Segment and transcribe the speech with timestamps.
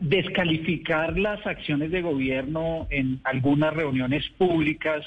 [0.00, 5.04] Descalificar las acciones de gobierno en algunas reuniones públicas,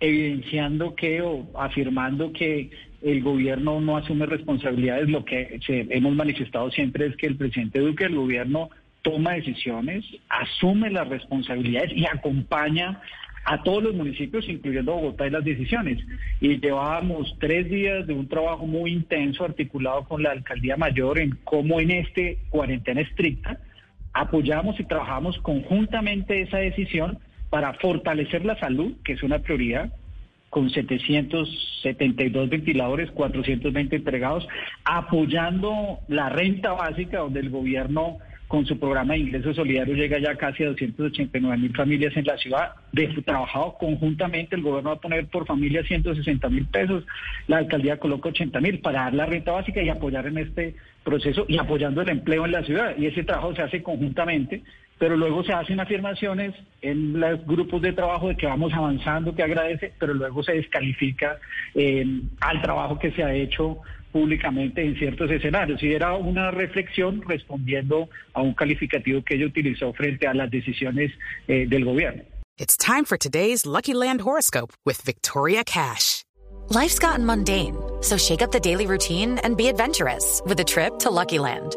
[0.00, 2.70] evidenciando que o afirmando que
[3.02, 7.80] el gobierno no asume responsabilidades, lo que se- hemos manifestado siempre es que el presidente
[7.80, 8.70] Duque, el gobierno
[9.02, 13.00] toma decisiones, asume las responsabilidades y acompaña
[13.44, 16.04] a todos los municipios, incluyendo Bogotá, y las decisiones.
[16.40, 21.38] Y llevábamos tres días de un trabajo muy intenso articulado con la alcaldía mayor en
[21.44, 23.58] cómo en este cuarentena estricta
[24.18, 27.18] apoyamos y trabajamos conjuntamente esa decisión
[27.50, 29.92] para fortalecer la salud, que es una prioridad,
[30.50, 34.46] con 772 ventiladores, 420 entregados,
[34.84, 38.18] apoyando la renta básica, donde el gobierno
[38.48, 42.36] con su programa de ingresos solidarios llega ya casi a 289 mil familias en la
[42.38, 42.72] ciudad.
[42.92, 47.04] De trabajado conjuntamente, el gobierno va a poner por familia 160 mil pesos,
[47.46, 50.74] la alcaldía coloca 80 mil para dar la renta básica y apoyar en este
[51.04, 52.96] proceso y apoyando el empleo en la ciudad.
[52.96, 54.62] Y ese trabajo se hace conjuntamente,
[54.98, 59.42] pero luego se hacen afirmaciones en los grupos de trabajo de que vamos avanzando, que
[59.42, 61.38] agradece, pero luego se descalifica
[61.74, 62.04] eh,
[62.40, 63.78] al trabajo que se ha hecho
[64.12, 65.82] públicamente en ciertos escenarios.
[65.82, 71.12] Y era una reflexión respondiendo a un calificativo que ella utilizó frente a las decisiones
[71.46, 72.22] eh, del gobierno.
[72.58, 76.24] It's time for today's Lucky Land horoscope with Victoria Cash.
[76.70, 80.98] Life's gotten mundane, so shake up the daily routine and be adventurous with a trip
[80.98, 81.76] to Lucky Land.